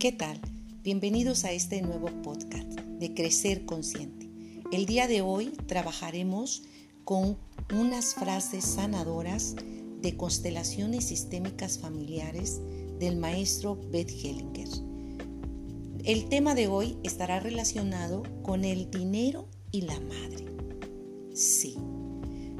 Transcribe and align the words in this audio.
¿Qué 0.00 0.12
tal? 0.12 0.40
Bienvenidos 0.82 1.44
a 1.44 1.52
este 1.52 1.82
nuevo 1.82 2.08
podcast 2.22 2.72
de 2.72 3.12
Crecer 3.12 3.66
Consciente. 3.66 4.30
El 4.72 4.86
día 4.86 5.06
de 5.06 5.20
hoy 5.20 5.50
trabajaremos 5.66 6.62
con 7.04 7.36
unas 7.74 8.14
frases 8.14 8.64
sanadoras 8.64 9.56
de 10.00 10.16
constelaciones 10.16 11.04
sistémicas 11.04 11.78
familiares 11.78 12.62
del 12.98 13.18
maestro 13.18 13.78
Beth 13.92 14.08
Hellinger. 14.08 14.68
El 16.06 16.30
tema 16.30 16.54
de 16.54 16.68
hoy 16.68 16.96
estará 17.02 17.38
relacionado 17.38 18.22
con 18.42 18.64
el 18.64 18.90
dinero 18.90 19.50
y 19.70 19.82
la 19.82 20.00
madre. 20.00 20.46
Sí, 21.34 21.76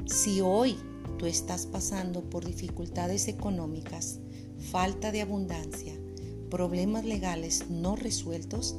si 0.05 0.41
hoy 0.41 0.77
tú 1.17 1.25
estás 1.25 1.65
pasando 1.65 2.21
por 2.21 2.45
dificultades 2.45 3.27
económicas, 3.27 4.19
falta 4.59 5.11
de 5.11 5.21
abundancia, 5.21 5.95
problemas 6.51 7.05
legales 7.05 7.69
no 7.69 7.95
resueltos, 7.95 8.75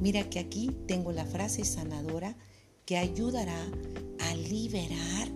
mira 0.00 0.30
que 0.30 0.38
aquí 0.38 0.70
tengo 0.86 1.10
la 1.10 1.24
frase 1.24 1.64
sanadora 1.64 2.36
que 2.84 2.98
ayudará 2.98 3.58
a 4.20 4.34
liberar 4.36 5.28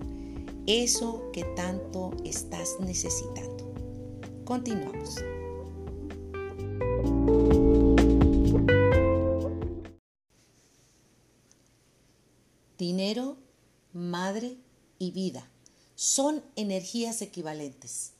eso 0.66 1.30
que 1.33 1.42
tanto 1.56 2.12
estás 2.24 2.77
necesitando. 2.78 3.73
Continuamos. 4.45 5.16
Dinero, 12.77 13.39
madre 13.92 14.59
y 14.98 15.11
vida 15.11 15.50
son 15.95 16.45
energías 16.55 17.23
equivalentes. 17.23 18.12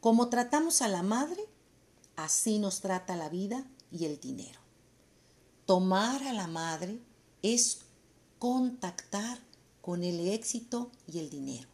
Como 0.00 0.28
tratamos 0.28 0.80
a 0.80 0.88
la 0.88 1.02
madre, 1.02 1.42
así 2.24 2.58
nos 2.58 2.80
trata 2.80 3.16
la 3.16 3.28
vida 3.28 3.66
y 3.90 4.04
el 4.04 4.20
dinero. 4.20 4.60
Tomar 5.66 6.22
a 6.24 6.32
la 6.32 6.46
madre 6.46 6.98
es 7.42 7.80
contactar 8.38 9.38
con 9.80 10.04
el 10.04 10.28
éxito 10.28 10.90
y 11.06 11.18
el 11.18 11.30
dinero. 11.30 11.68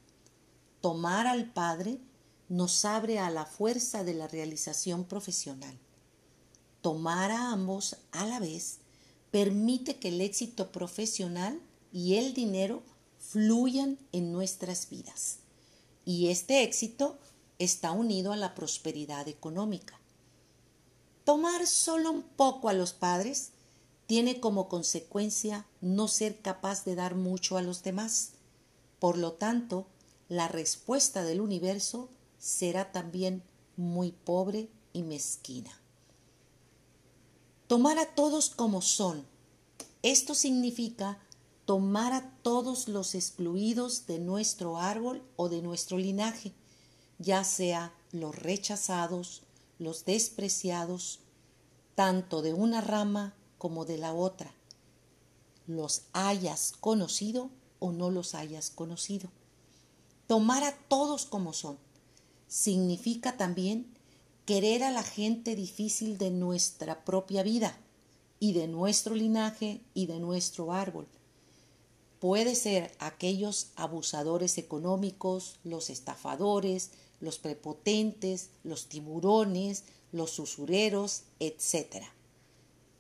Tomar 0.80 1.26
al 1.26 1.52
padre 1.52 1.98
nos 2.48 2.84
abre 2.84 3.18
a 3.18 3.30
la 3.30 3.44
fuerza 3.44 4.04
de 4.04 4.14
la 4.14 4.28
realización 4.28 5.04
profesional. 5.04 5.78
Tomar 6.80 7.30
a 7.30 7.50
ambos 7.50 7.96
a 8.12 8.26
la 8.26 8.38
vez 8.38 8.78
permite 9.30 9.96
que 9.96 10.08
el 10.08 10.20
éxito 10.20 10.70
profesional 10.70 11.60
y 11.92 12.14
el 12.14 12.34
dinero 12.34 12.82
fluyan 13.18 13.98
en 14.12 14.32
nuestras 14.32 14.88
vidas. 14.88 15.38
Y 16.04 16.28
este 16.28 16.62
éxito 16.62 17.18
está 17.58 17.90
unido 17.90 18.32
a 18.32 18.36
la 18.36 18.54
prosperidad 18.54 19.26
económica. 19.28 19.98
Tomar 21.26 21.66
solo 21.66 22.12
un 22.12 22.22
poco 22.22 22.68
a 22.68 22.72
los 22.72 22.92
padres 22.92 23.50
tiene 24.06 24.38
como 24.38 24.68
consecuencia 24.68 25.66
no 25.80 26.06
ser 26.06 26.40
capaz 26.40 26.84
de 26.84 26.94
dar 26.94 27.16
mucho 27.16 27.56
a 27.56 27.62
los 27.62 27.82
demás. 27.82 28.34
Por 29.00 29.18
lo 29.18 29.32
tanto, 29.32 29.88
la 30.28 30.46
respuesta 30.46 31.24
del 31.24 31.40
universo 31.40 32.08
será 32.38 32.92
también 32.92 33.42
muy 33.76 34.12
pobre 34.12 34.68
y 34.92 35.02
mezquina. 35.02 35.72
Tomar 37.66 37.98
a 37.98 38.14
todos 38.14 38.50
como 38.50 38.80
son. 38.80 39.26
Esto 40.04 40.32
significa 40.32 41.18
tomar 41.64 42.12
a 42.12 42.30
todos 42.42 42.86
los 42.86 43.16
excluidos 43.16 44.06
de 44.06 44.20
nuestro 44.20 44.78
árbol 44.78 45.24
o 45.34 45.48
de 45.48 45.60
nuestro 45.60 45.98
linaje, 45.98 46.52
ya 47.18 47.42
sea 47.42 47.92
los 48.12 48.36
rechazados, 48.36 49.42
los 49.78 50.04
despreciados, 50.04 51.20
tanto 51.94 52.42
de 52.42 52.54
una 52.54 52.80
rama 52.80 53.34
como 53.58 53.84
de 53.84 53.98
la 53.98 54.12
otra, 54.14 54.54
los 55.66 56.02
hayas 56.12 56.72
conocido 56.80 57.50
o 57.78 57.92
no 57.92 58.10
los 58.10 58.34
hayas 58.34 58.70
conocido. 58.70 59.30
Tomar 60.26 60.64
a 60.64 60.76
todos 60.88 61.26
como 61.26 61.52
son 61.52 61.78
significa 62.48 63.36
también 63.36 63.86
querer 64.44 64.84
a 64.84 64.90
la 64.90 65.02
gente 65.02 65.56
difícil 65.56 66.18
de 66.18 66.30
nuestra 66.30 67.04
propia 67.04 67.42
vida 67.42 67.76
y 68.38 68.52
de 68.52 68.68
nuestro 68.68 69.14
linaje 69.14 69.80
y 69.94 70.06
de 70.06 70.20
nuestro 70.20 70.72
árbol 70.72 71.06
puede 72.18 72.54
ser 72.54 72.92
aquellos 72.98 73.68
abusadores 73.76 74.58
económicos, 74.58 75.56
los 75.64 75.90
estafadores, 75.90 76.90
los 77.20 77.38
prepotentes, 77.38 78.50
los 78.62 78.88
tiburones, 78.88 79.84
los 80.12 80.38
usureros, 80.38 81.22
etc. 81.40 82.04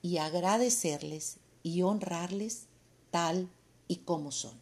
Y 0.02 0.18
agradecerles 0.18 1.36
y 1.62 1.82
honrarles 1.82 2.64
tal 3.10 3.48
y 3.88 3.96
como 3.96 4.32
son. 4.32 4.54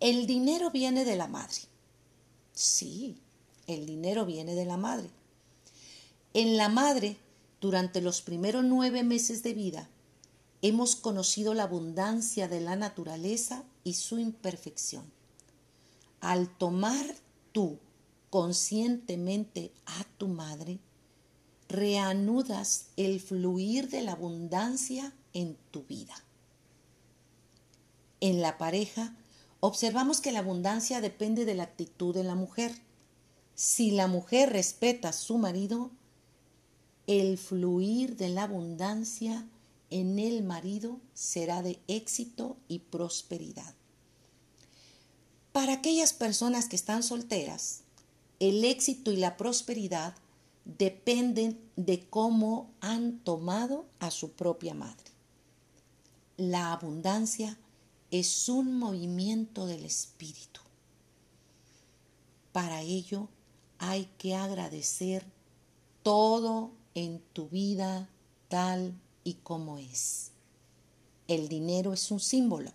El 0.00 0.26
dinero 0.26 0.70
viene 0.70 1.04
de 1.04 1.16
la 1.16 1.26
madre. 1.26 1.58
Sí, 2.52 3.20
el 3.66 3.86
dinero 3.86 4.24
viene 4.26 4.54
de 4.54 4.64
la 4.64 4.76
madre. 4.76 5.10
En 6.34 6.56
la 6.56 6.68
madre, 6.68 7.16
durante 7.60 8.00
los 8.00 8.22
primeros 8.22 8.64
nueve 8.64 9.02
meses 9.02 9.42
de 9.42 9.54
vida, 9.54 9.88
hemos 10.62 10.96
conocido 10.96 11.54
la 11.54 11.64
abundancia 11.64 12.48
de 12.48 12.60
la 12.60 12.76
naturaleza 12.76 13.64
y 13.84 13.94
su 13.94 14.18
imperfección. 14.18 15.04
Al 16.20 16.48
tomar 16.48 17.14
tú 17.58 17.80
conscientemente 18.30 19.72
a 19.84 20.04
tu 20.16 20.28
madre, 20.28 20.78
reanudas 21.68 22.86
el 22.96 23.18
fluir 23.18 23.90
de 23.90 24.02
la 24.02 24.12
abundancia 24.12 25.12
en 25.32 25.56
tu 25.72 25.82
vida. 25.82 26.14
En 28.20 28.42
la 28.42 28.58
pareja, 28.58 29.12
observamos 29.58 30.20
que 30.20 30.30
la 30.30 30.38
abundancia 30.38 31.00
depende 31.00 31.44
de 31.44 31.56
la 31.56 31.64
actitud 31.64 32.14
de 32.14 32.22
la 32.22 32.36
mujer. 32.36 32.70
Si 33.56 33.90
la 33.90 34.06
mujer 34.06 34.52
respeta 34.52 35.08
a 35.08 35.12
su 35.12 35.36
marido, 35.36 35.90
el 37.08 37.38
fluir 37.38 38.16
de 38.16 38.28
la 38.28 38.44
abundancia 38.44 39.48
en 39.90 40.20
el 40.20 40.44
marido 40.44 41.00
será 41.12 41.62
de 41.62 41.80
éxito 41.88 42.56
y 42.68 42.78
prosperidad. 42.78 43.74
Para 45.58 45.72
aquellas 45.72 46.12
personas 46.12 46.68
que 46.68 46.76
están 46.76 47.02
solteras, 47.02 47.80
el 48.38 48.64
éxito 48.64 49.10
y 49.10 49.16
la 49.16 49.36
prosperidad 49.36 50.14
dependen 50.64 51.58
de 51.74 52.08
cómo 52.08 52.70
han 52.80 53.18
tomado 53.18 53.84
a 53.98 54.12
su 54.12 54.30
propia 54.30 54.74
madre. 54.74 55.10
La 56.36 56.72
abundancia 56.72 57.58
es 58.12 58.48
un 58.48 58.78
movimiento 58.78 59.66
del 59.66 59.84
espíritu. 59.84 60.60
Para 62.52 62.82
ello 62.82 63.26
hay 63.78 64.08
que 64.16 64.36
agradecer 64.36 65.26
todo 66.04 66.70
en 66.94 67.20
tu 67.32 67.48
vida 67.48 68.08
tal 68.46 68.94
y 69.24 69.34
cómo 69.42 69.78
es. 69.78 70.30
El 71.26 71.48
dinero 71.48 71.92
es 71.94 72.12
un 72.12 72.20
símbolo, 72.20 72.70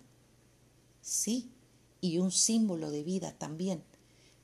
sí, 1.00 1.50
y 2.04 2.18
un 2.18 2.32
símbolo 2.32 2.90
de 2.90 3.02
vida 3.02 3.32
también, 3.38 3.82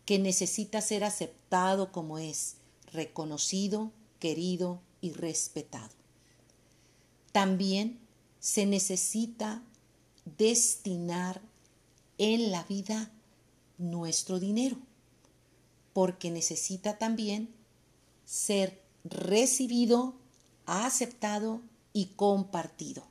que 0.07 0.19
necesita 0.19 0.81
ser 0.81 1.05
aceptado 1.05 1.93
como 1.93 2.19
es, 2.19 2.57
reconocido, 2.91 3.93
querido 4.19 4.81
y 5.03 5.13
respetado. 5.13 5.93
También 7.33 8.01
se 8.39 8.65
necesita 8.65 9.63
destinar 10.39 11.43
en 12.17 12.51
la 12.51 12.65
vida 12.65 13.13
nuestro 13.77 14.41
dinero, 14.41 14.79
porque 15.93 16.31
necesita 16.31 16.97
también 16.97 17.51
ser 18.25 18.81
recibido, 19.05 20.15
aceptado 20.65 21.61
y 21.93 22.07
compartido 22.17 23.05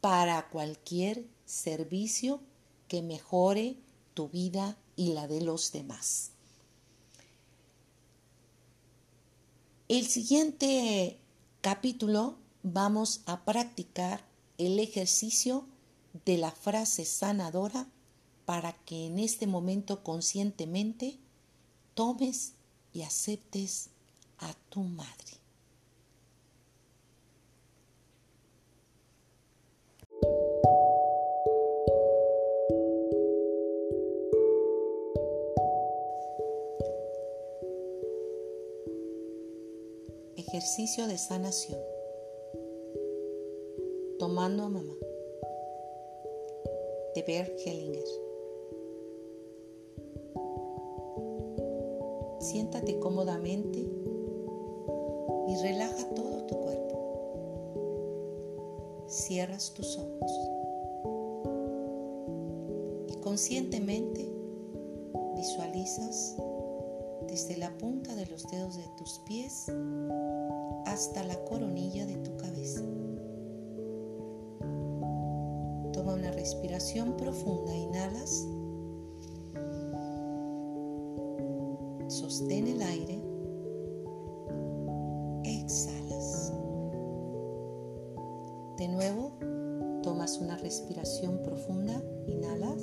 para 0.00 0.50
cualquier 0.50 1.26
servicio 1.46 2.40
que 2.88 3.02
mejore 3.02 3.76
tu 4.14 4.28
vida 4.28 4.76
y 4.96 5.12
la 5.12 5.26
de 5.26 5.40
los 5.40 5.72
demás. 5.72 6.30
El 9.88 10.06
siguiente 10.06 11.18
capítulo 11.60 12.38
vamos 12.62 13.20
a 13.26 13.44
practicar 13.44 14.24
el 14.58 14.78
ejercicio 14.80 15.66
de 16.24 16.38
la 16.38 16.50
frase 16.50 17.04
sanadora 17.04 17.86
para 18.46 18.72
que 18.72 19.06
en 19.06 19.18
este 19.18 19.46
momento 19.46 20.02
conscientemente 20.02 21.18
tomes 21.94 22.54
y 22.92 23.02
aceptes 23.02 23.90
a 24.38 24.54
tu 24.70 24.82
madre. 24.82 25.45
Ejercicio 40.48 41.08
de 41.08 41.18
sanación. 41.18 41.80
Tomando 44.20 44.62
a 44.62 44.68
mamá. 44.68 44.94
De 47.16 47.22
Bert 47.22 47.58
Hellinger. 47.66 48.04
Siéntate 52.38 53.00
cómodamente 53.00 53.80
y 55.48 55.56
relaja 55.62 56.14
todo 56.14 56.44
tu 56.46 56.54
cuerpo. 56.60 56.96
Cierras 59.08 59.74
tus 59.74 59.98
ojos 59.98 60.30
y 63.08 63.16
conscientemente 63.16 64.32
visualizas 65.34 66.36
desde 67.26 67.56
la 67.56 67.76
punta 67.78 68.14
de 68.14 68.26
los 68.26 68.46
dedos 68.48 68.76
de 68.76 68.88
tus 68.96 69.18
pies 69.26 69.66
hasta 70.86 71.24
la 71.24 71.34
coronilla 71.44 72.06
de 72.06 72.16
tu 72.16 72.36
cabeza. 72.36 72.80
Toma 75.92 76.14
una 76.14 76.30
respiración 76.30 77.16
profunda, 77.16 77.74
inhalas, 77.74 78.46
sostén 82.06 82.68
el 82.68 82.82
aire, 82.82 83.20
exhalas. 85.44 86.52
De 88.78 88.88
nuevo, 88.88 89.32
tomas 90.02 90.38
una 90.38 90.56
respiración 90.56 91.42
profunda, 91.42 92.00
inhalas. 92.26 92.82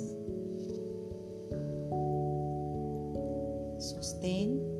Sostén. 3.78 4.73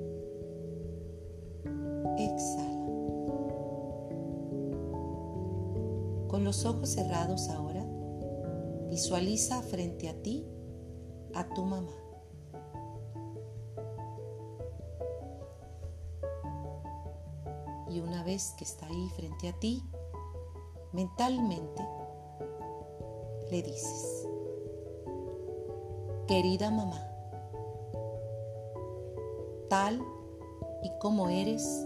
Los 6.54 6.66
ojos 6.66 6.90
cerrados 6.90 7.48
ahora, 7.48 7.84
visualiza 8.88 9.60
frente 9.62 10.08
a 10.08 10.14
ti 10.22 10.46
a 11.34 11.48
tu 11.48 11.64
mamá. 11.64 11.90
Y 17.90 17.98
una 17.98 18.22
vez 18.22 18.54
que 18.56 18.62
está 18.62 18.86
ahí 18.86 19.08
frente 19.16 19.48
a 19.48 19.52
ti, 19.58 19.82
mentalmente 20.92 21.82
le 23.50 23.60
dices, 23.60 24.28
querida 26.28 26.70
mamá, 26.70 27.04
tal 29.68 30.00
y 30.84 30.90
como 31.00 31.28
eres, 31.30 31.84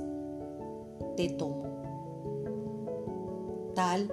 te 1.17 1.31
tomo. 1.31 1.65
Tal 3.75 4.13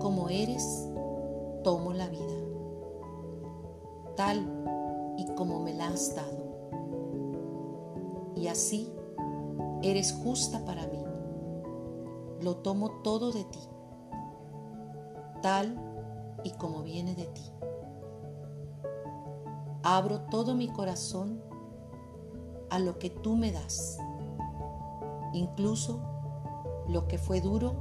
como 0.00 0.28
eres, 0.28 0.88
tomo 1.62 1.92
la 1.92 2.08
vida. 2.08 2.34
Tal 4.16 4.44
y 5.16 5.26
como 5.34 5.60
me 5.60 5.74
la 5.74 5.88
has 5.88 6.14
dado. 6.16 6.40
Y 8.34 8.48
así 8.48 8.92
eres 9.82 10.12
justa 10.12 10.64
para 10.64 10.86
mí. 10.86 11.04
Lo 12.40 12.56
tomo 12.56 12.90
todo 13.02 13.30
de 13.30 13.44
ti. 13.44 13.60
Tal 15.42 15.78
y 16.42 16.50
como 16.52 16.82
viene 16.82 17.14
de 17.14 17.26
ti. 17.26 17.52
Abro 19.82 20.22
todo 20.22 20.54
mi 20.54 20.68
corazón 20.68 21.42
a 22.70 22.78
lo 22.78 22.98
que 22.98 23.10
tú 23.10 23.36
me 23.36 23.50
das, 23.50 23.98
incluso 25.32 26.00
lo 26.88 27.08
que 27.08 27.18
fue 27.18 27.40
duro 27.40 27.74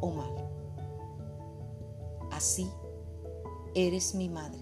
o 0.00 0.10
malo. 0.10 0.53
Así 2.44 2.70
eres 3.74 4.14
mi 4.14 4.28
madre 4.28 4.60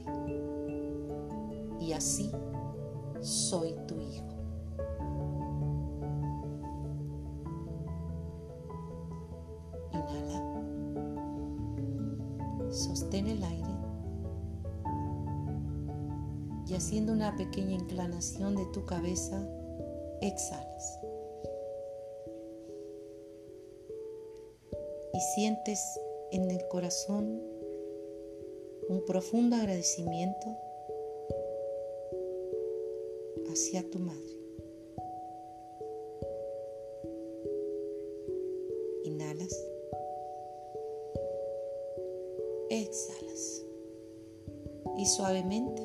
y 1.80 1.92
así 1.92 2.30
soy 3.20 3.74
tu 3.88 3.96
hijo. 3.98 4.28
Inhala. 9.90 10.62
Sostén 12.70 13.26
el 13.26 13.42
aire 13.42 13.74
y 16.68 16.74
haciendo 16.74 17.12
una 17.12 17.34
pequeña 17.34 17.72
inclinación 17.72 18.54
de 18.54 18.66
tu 18.66 18.86
cabeza, 18.86 19.44
exhalas. 20.20 21.00
Y 25.12 25.20
sientes 25.34 25.80
en 26.30 26.48
el 26.48 26.60
corazón 26.68 27.51
un 28.92 29.04
profundo 29.06 29.56
agradecimiento 29.56 30.54
hacia 33.50 33.82
tu 33.90 33.98
madre. 33.98 34.36
Inhalas. 39.04 39.56
Exhalas. 42.68 43.64
Y 44.98 45.06
suavemente 45.06 45.82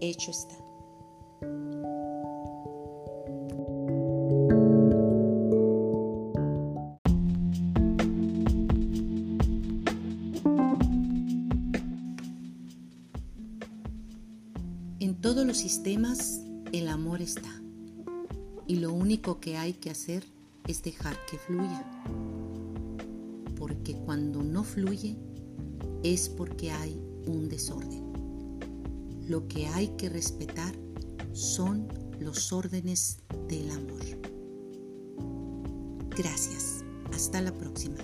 Hecho 0.00 0.30
está. 0.30 0.56
En 15.00 15.14
todos 15.20 15.46
los 15.46 15.56
sistemas 15.56 16.40
el 16.72 16.88
amor 16.88 17.22
está. 17.22 17.48
Y 18.66 18.76
lo 18.76 18.92
único 18.92 19.40
que 19.40 19.56
hay 19.56 19.72
que 19.72 19.90
hacer 19.90 20.24
es 20.66 20.82
dejar 20.82 21.16
que 21.30 21.38
fluya. 21.38 21.84
Porque 23.58 23.94
cuando 23.94 24.42
no 24.42 24.64
fluye 24.64 25.16
es 26.02 26.28
porque 26.28 26.70
hay 26.70 27.00
un 27.26 27.48
desorden. 27.48 28.05
Lo 29.28 29.48
que 29.48 29.66
hay 29.66 29.88
que 29.96 30.08
respetar 30.08 30.74
son 31.32 31.88
los 32.20 32.52
órdenes 32.52 33.18
del 33.48 33.70
amor. 33.70 34.04
Gracias. 36.16 36.84
Hasta 37.12 37.40
la 37.40 37.52
próxima. 37.52 37.98